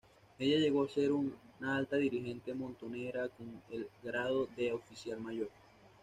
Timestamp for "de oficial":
4.57-5.19